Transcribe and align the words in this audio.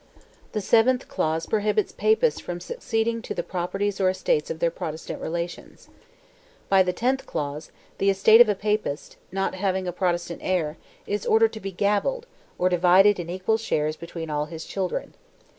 The 0.53 0.61
seventh 0.61 1.07
clause 1.07 1.45
prohibits 1.45 1.91
Papists 1.91 2.39
from 2.41 2.59
succeeding 2.59 3.21
to 3.21 3.35
the 3.35 3.43
properties 3.43 4.01
or 4.01 4.09
estates 4.09 4.49
of 4.49 4.57
their 4.57 4.71
Protestant 4.71 5.21
relations. 5.21 5.89
By 6.69 6.81
the 6.81 6.91
tenth 6.91 7.27
clause, 7.27 7.71
the 7.99 8.09
estate 8.09 8.41
of 8.41 8.49
a 8.49 8.55
Papist, 8.55 9.17
not 9.31 9.53
having 9.53 9.87
a 9.87 9.91
Protestant 9.93 10.41
heir, 10.43 10.75
is 11.05 11.27
ordered 11.27 11.53
to 11.53 11.59
be 11.59 11.71
gavelled, 11.71 12.25
or 12.57 12.67
divided 12.67 13.19
in 13.19 13.29
equal 13.29 13.57
shares 13.59 13.95
between 13.95 14.31
all 14.31 14.45
his 14.45 14.65
children. 14.65 15.13